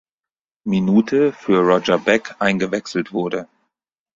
[0.65, 3.47] Minute für Roger Beck eingewechselt wurde.